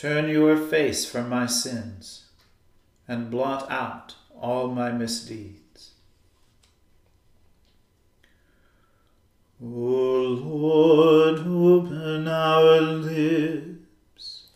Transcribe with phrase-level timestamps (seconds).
[0.00, 2.26] Turn your face from my sins
[3.08, 5.92] and blot out all my misdeeds.
[9.58, 14.48] O Lord, open our lips,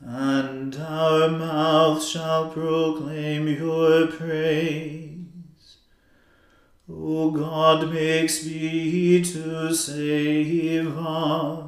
[0.00, 5.78] and our mouth shall proclaim your praise.
[6.88, 11.67] O God, make speed to save us.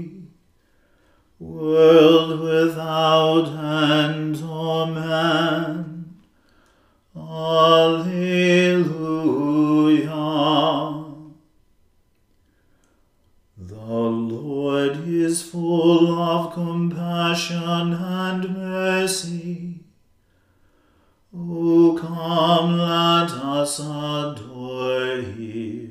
[1.41, 4.37] world without end.
[4.43, 6.15] Amen.
[7.15, 8.11] Alleluia.
[13.57, 19.79] The Lord is full of compassion and mercy.
[21.35, 25.90] O come, let us adore him.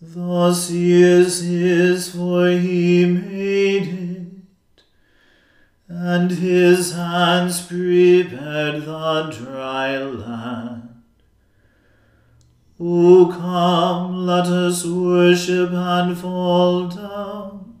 [0.00, 4.82] The sea is his, for he made it,
[5.88, 11.02] and his hands prepared the dry land.
[12.78, 17.74] O come, let us worship and fall down,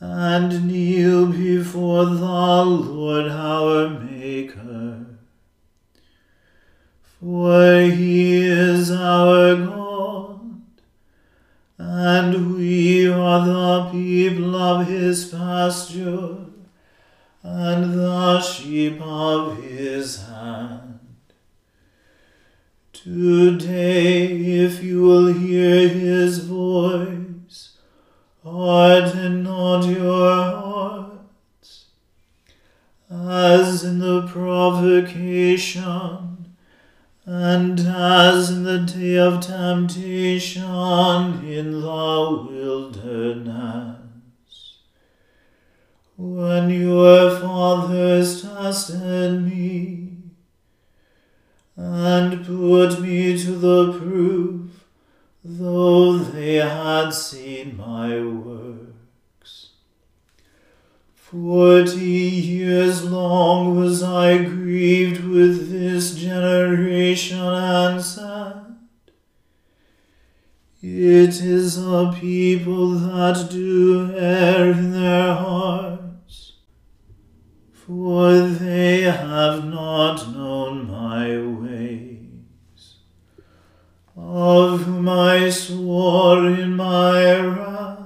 [0.00, 5.04] and kneel before the Lord our Maker.
[7.20, 9.87] For he is our God
[12.00, 16.36] and we are the people of his pasture,
[17.42, 21.00] and the sheep of his hand.
[22.92, 27.78] Today, if you will hear his voice,
[28.44, 31.86] harden not your hearts,
[33.10, 36.27] as in the provocation
[37.30, 40.64] and as in the day of temptation
[41.44, 43.98] in the wilderness,
[46.16, 50.08] when your fathers tested me
[51.76, 54.86] and put me to the proof,
[55.44, 58.87] though they had seen my works.
[61.30, 68.76] Forty years long was I grieved with this generation and said,
[70.80, 76.54] It is a people that do err in their hearts,
[77.74, 82.94] for they have not known my ways,
[84.16, 87.97] of whom I swore in my wrath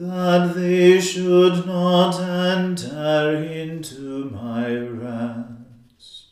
[0.00, 6.26] that they should not enter into my rest.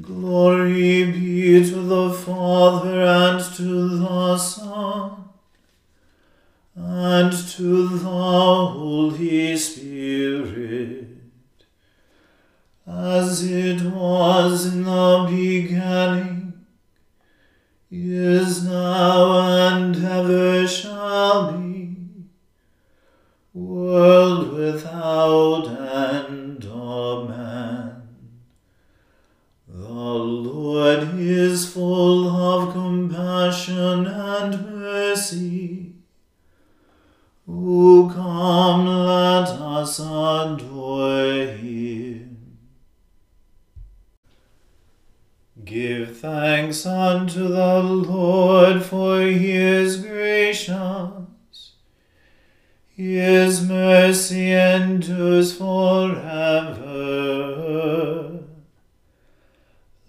[0.00, 5.24] Glory be to the Father and to the Son
[6.74, 11.08] and to the Holy Spirit,
[12.86, 16.64] as it was in the beginning,
[17.90, 19.27] is now,
[25.28, 25.57] without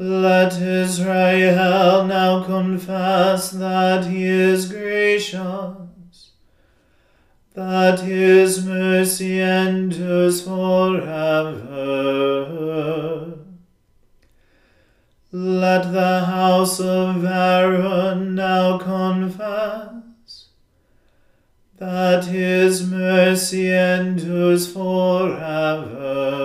[0.02, 6.32] Let Israel now confess that he is gracious,
[7.54, 11.90] that his mercy endures forever.
[15.34, 20.46] Let the house of Aaron now confess
[21.76, 26.40] that his mercy endures forever.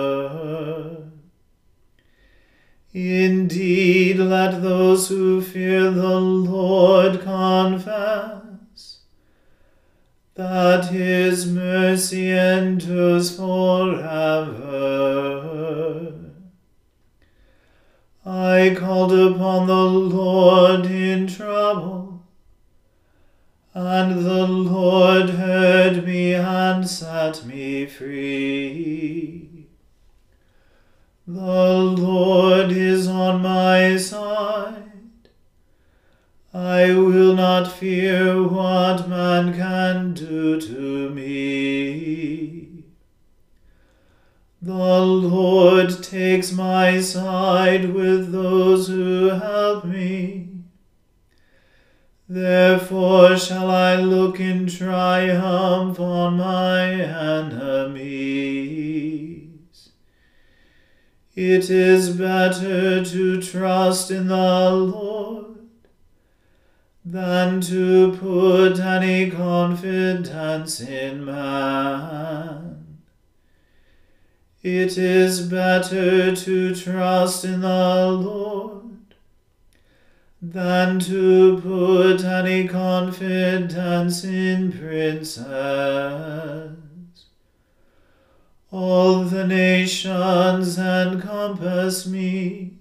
[2.95, 8.99] Indeed, let those who fear the Lord confess
[10.35, 14.13] that his mercy endures forever.
[18.25, 22.23] I called upon the Lord in trouble
[23.73, 29.44] and the Lord heard me and set me free.
[31.27, 34.83] The Lord is on my side.
[36.53, 42.83] I will not fear what man can do to me.
[44.61, 50.49] The Lord takes my side with those who help me.
[52.29, 58.45] Therefore shall I look in triumph on my enemies.
[61.35, 65.57] It is better to trust in the Lord
[67.03, 72.99] than to put any confidence in man.
[74.63, 79.13] It is better to trust in the Lord
[80.41, 85.45] than to put any confidence in princes.
[88.77, 92.73] All the nations encompass me,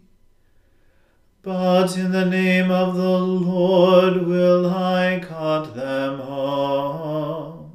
[1.42, 7.66] but in the name of the Lord will I cut them off.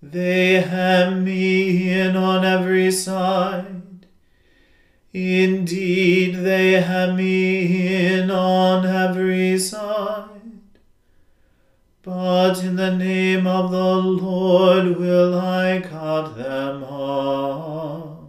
[0.00, 3.76] They hem me in on every side
[5.16, 10.35] Indeed, they hem me in on every side.
[12.06, 18.28] But in the name of the Lord will I cut them off.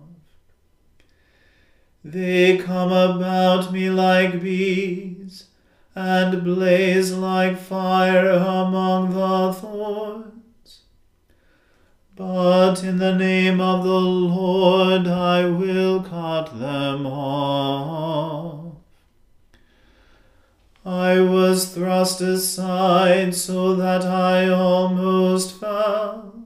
[2.04, 5.50] They come about me like bees,
[5.94, 10.82] and blaze like fire among the thorns.
[12.16, 18.67] But in the name of the Lord I will cut them off.
[20.88, 26.46] I was thrust aside so that I almost fell.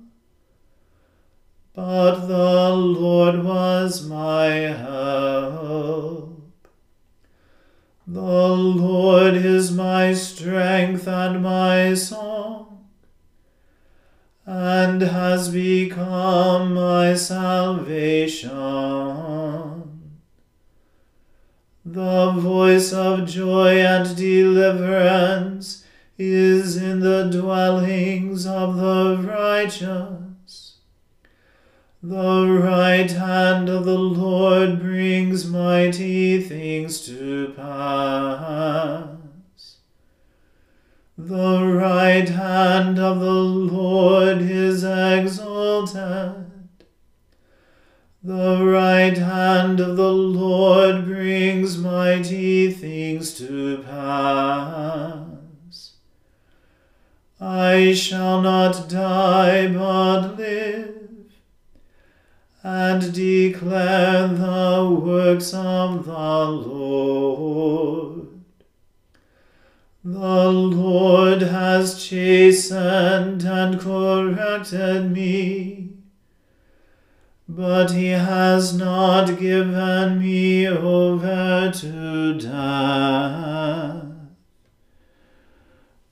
[1.76, 6.42] But the Lord was my help.
[8.08, 12.88] The Lord is my strength and my song
[14.48, 18.81] and has become my salvation.
[21.94, 25.84] The voice of joy and deliverance
[26.18, 30.78] is in the dwellings of the righteous.
[32.02, 39.10] The right hand of the Lord brings mighty things to pass.
[41.18, 46.41] The right hand of the Lord is exalted.
[48.24, 55.24] The right hand of the Lord brings mighty things to pass.
[57.40, 61.32] I shall not die but live
[62.62, 66.12] and declare the works of the
[66.46, 68.28] Lord.
[70.04, 75.81] The Lord has chastened and corrected me,
[77.54, 84.06] but he has not given me over to death.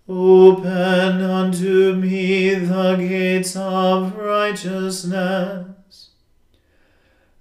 [0.10, 6.10] Open unto me the gates of righteousness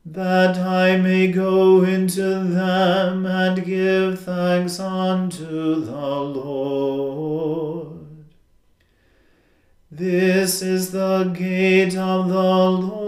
[0.07, 7.99] that I may go into them and give thanks unto the Lord.
[9.90, 13.08] This is the gate of the Lord.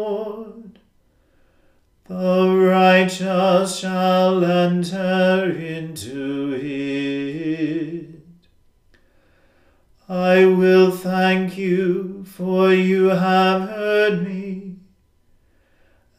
[2.20, 8.20] The righteous shall enter into it.
[10.06, 14.76] I will thank you, for you have heard me,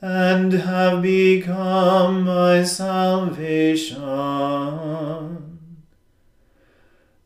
[0.02, 4.00] and have become my salvation.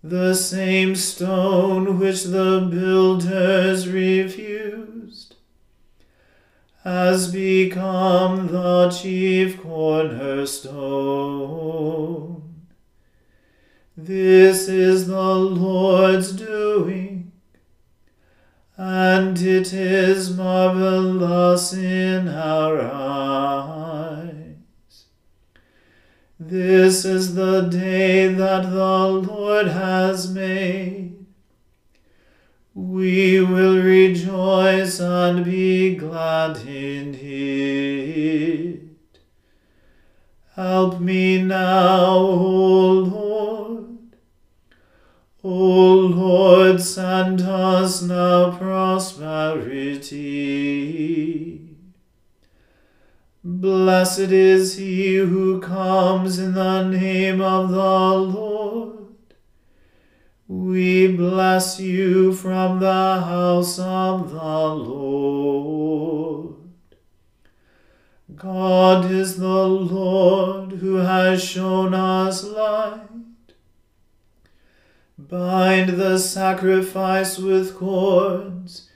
[0.03, 4.94] The same stone which the builders refused
[6.85, 10.65] has become the chief cornerstone.
[13.97, 17.31] This is the Lord's doing,
[18.77, 24.55] and it is marvelous in our eyes.
[26.39, 31.14] This is the day that the Lord has made.
[32.77, 38.81] We will rejoice and be glad in it.
[40.55, 43.85] Help me now, O Lord.
[45.41, 49.95] O Lord, send us now prosperity.
[53.41, 58.94] Blessed is he who comes in the name of the Lord.
[60.47, 66.57] We bless you from the house of the Lord.
[68.35, 73.07] God is the Lord who has shown us light.
[75.17, 78.87] Bind the sacrifice with cords,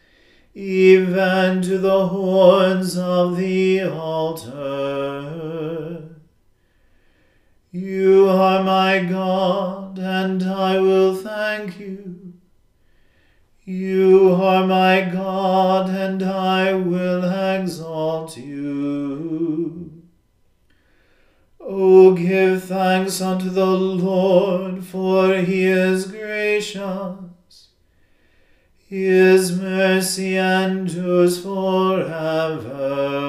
[0.53, 6.08] even to the horns of the altar.
[7.71, 12.33] You are my God, and I will thank you.
[13.63, 19.91] You are my God, and I will exalt you.
[21.59, 27.67] O give thanks unto the Lord, for he is gracious.
[28.87, 33.28] His mercy endures forever.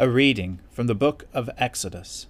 [0.00, 2.28] A reading from the book of Exodus.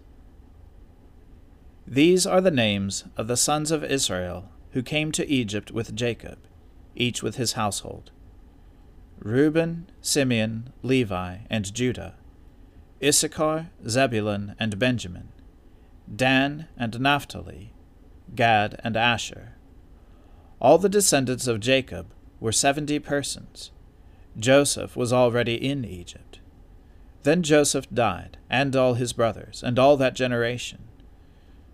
[1.87, 6.39] These are the names of the sons of Israel who came to Egypt with Jacob,
[6.97, 8.11] each with his household
[9.19, 12.15] Reuben, Simeon, Levi, and Judah,
[13.05, 15.29] Issachar, Zebulun, and Benjamin,
[16.17, 17.75] Dan and Naphtali,
[18.35, 19.57] Gad and Asher.
[20.59, 23.73] All the descendants of Jacob were seventy persons.
[24.39, 26.28] Joseph was already in Egypt.
[27.23, 30.85] Then Joseph died, and all his brothers, and all that generation.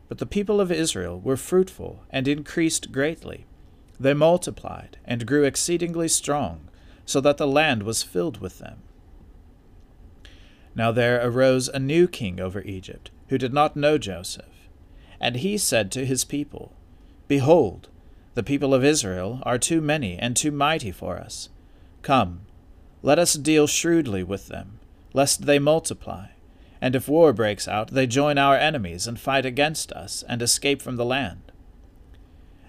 [0.08, 3.46] But the people of Israel were fruitful and increased greatly.
[3.98, 6.68] They multiplied and grew exceedingly strong,
[7.04, 8.82] so that the land was filled with them.
[10.74, 14.68] Now there arose a new king over Egypt, who did not know Joseph.
[15.20, 16.74] And he said to his people,
[17.28, 17.88] Behold,
[18.34, 21.48] the people of Israel are too many and too mighty for us.
[22.02, 22.40] Come,
[23.02, 24.80] let us deal shrewdly with them,
[25.14, 26.26] lest they multiply
[26.84, 30.82] and if war breaks out, they join our enemies and fight against us and escape
[30.82, 31.50] from the land.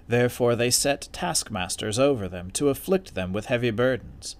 [0.07, 4.37] Therefore they set taskmasters over them to afflict them with heavy burdens.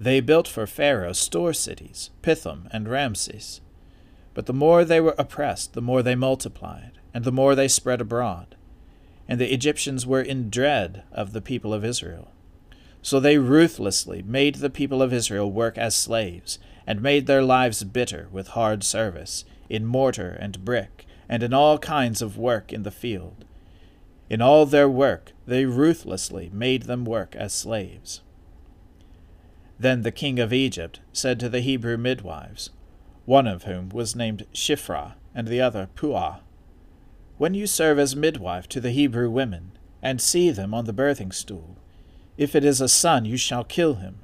[0.00, 3.60] They built for Pharaoh store cities, Pithom and Ramses.
[4.34, 8.00] But the more they were oppressed, the more they multiplied, and the more they spread
[8.00, 8.56] abroad.
[9.28, 12.32] And the Egyptians were in dread of the people of Israel.
[13.00, 17.82] So they ruthlessly made the people of Israel work as slaves, and made their lives
[17.84, 22.82] bitter with hard service, in mortar and brick, and in all kinds of work in
[22.82, 23.44] the field.
[24.28, 28.20] In all their work they ruthlessly made them work as slaves.
[29.78, 32.70] Then the king of Egypt said to the Hebrew midwives,
[33.24, 36.40] one of whom was named Shiphrah, and the other Puah,
[37.38, 39.72] When you serve as midwife to the Hebrew women,
[40.02, 41.78] and see them on the birthing stool,
[42.36, 44.23] if it is a son, you shall kill him,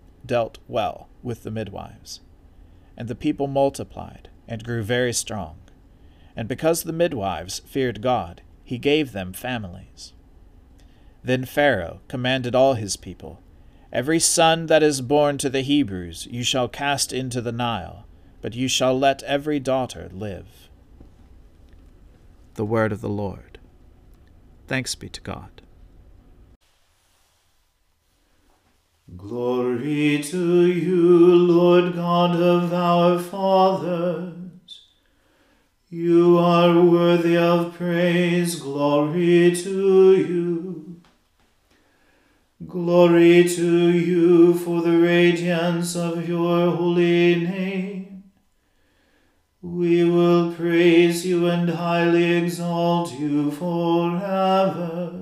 [0.25, 2.21] dealt well with the midwives,
[2.97, 5.57] and the people multiplied and grew very strong.
[6.35, 10.13] And because the midwives feared God, he gave them families.
[11.23, 13.41] Then Pharaoh commanded all his people,
[13.91, 18.05] Every son that is born to the Hebrews you shall cast into the Nile,
[18.41, 20.69] but you shall let every daughter live.
[22.53, 23.59] The word of the Lord.
[24.67, 25.60] Thanks be to God.
[29.17, 34.87] Glory to you, Lord God of our fathers.
[35.89, 38.55] You are worthy of praise.
[38.55, 41.01] Glory to you.
[42.65, 48.23] Glory to you for the radiance of your holy name.
[49.61, 55.20] We will praise you and highly exalt you forever.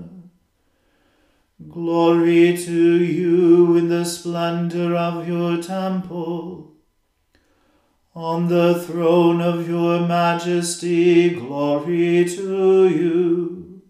[1.69, 6.71] Glory to you in the splendor of your temple.
[8.15, 13.81] On the throne of your majesty, glory to you.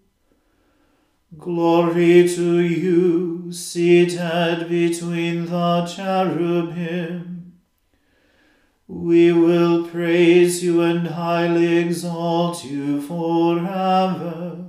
[1.38, 7.53] Glory to you, seated between the cherubim.
[8.89, 14.69] We will praise you and highly exalt you forever.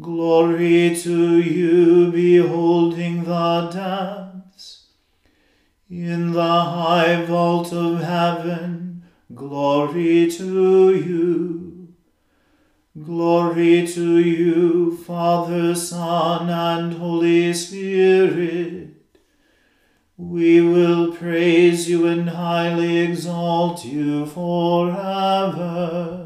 [0.00, 4.86] Glory to you, beholding the depths.
[5.88, 11.94] In the high vault of heaven, glory to you.
[13.00, 18.96] Glory to you, Father, Son, and Holy Spirit.
[20.16, 26.25] We will praise you and highly exalt you forever.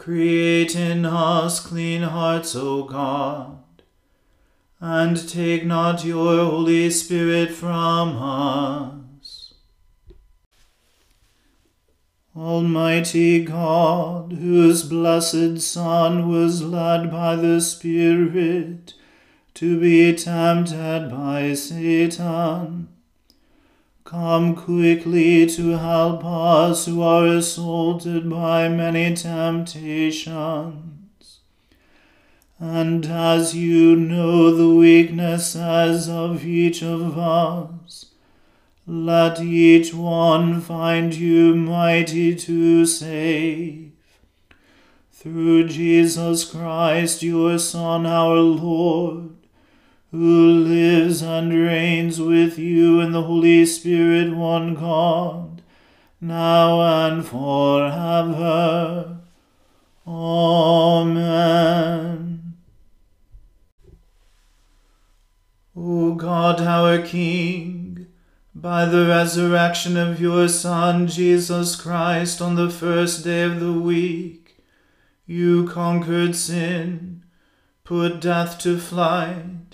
[0.00, 3.58] Create in us clean hearts, O God,
[4.80, 9.52] and take not your Holy Spirit from us.
[12.34, 18.94] Almighty God, whose blessed Son was led by the Spirit
[19.52, 22.88] to be tempted by Satan,
[24.10, 30.32] Come quickly to help us who are assaulted by many temptations.
[32.58, 38.06] And as you know the weaknesses of each of us,
[38.84, 43.92] let each one find you mighty to save.
[45.12, 49.39] Through Jesus Christ, your Son, our Lord
[50.10, 55.62] who lives and reigns with you in the Holy Spirit, one God,
[56.20, 59.18] now and forever.
[60.06, 61.36] Amen.
[65.76, 68.08] O God, our King,
[68.52, 74.56] by the resurrection of your Son, Jesus Christ, on the first day of the week,
[75.24, 77.22] you conquered sin,
[77.84, 79.69] put death to flight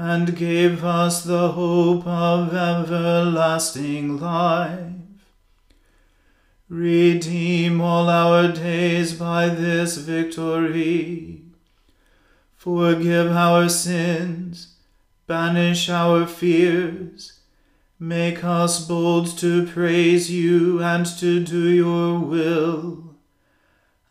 [0.00, 4.94] and gave us the hope of everlasting life.
[6.70, 11.42] Redeem all our days by this victory.
[12.56, 14.76] Forgive our sins,
[15.26, 17.40] banish our fears,
[17.98, 23.16] make us bold to praise you and to do your will,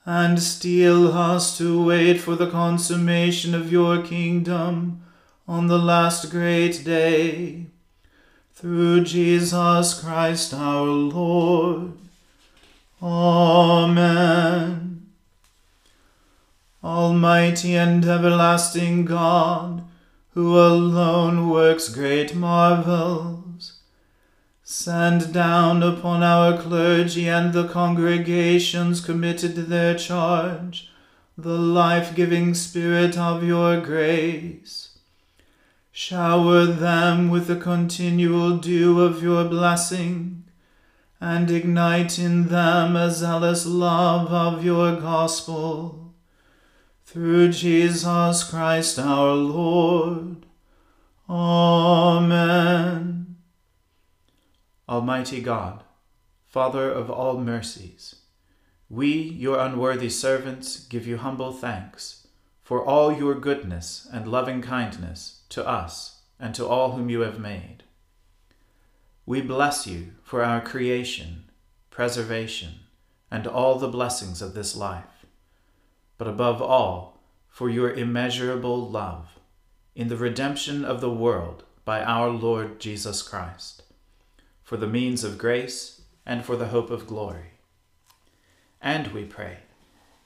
[0.06, 5.02] and steel us to wait for the consummation of your kingdom
[5.50, 7.66] on the last great day.
[8.54, 11.94] Through Jesus Christ our Lord.
[13.02, 15.08] Amen.
[16.84, 19.84] Almighty and everlasting God,
[20.36, 23.80] who alone works great marvels,
[24.64, 30.92] send down upon our clergy and the congregations committed to their charge
[31.36, 34.88] the life giving Spirit of your grace
[36.02, 40.46] Shower them with the continual dew of your blessing,
[41.20, 46.14] and ignite in them a zealous love of your gospel.
[47.04, 50.46] Through Jesus Christ our Lord.
[51.30, 52.56] Amen.
[54.88, 55.84] Almighty God,
[56.48, 58.22] Father of all mercies,
[58.90, 62.20] we, your unworthy servants, give you humble thanks
[62.69, 67.39] for all your goodness and loving kindness to us and to all whom you have
[67.39, 67.82] made.
[69.25, 71.45] We bless you for our creation,
[71.89, 72.82] preservation,
[73.32, 75.25] and all the blessings of this life,
[76.19, 79.39] but above all, for your immeasurable love
[79.95, 83.82] in the redemption of the world by our Lord Jesus Christ,
[84.62, 87.53] for the means of grace and for the hope of glory.
[88.79, 89.58] And we pray,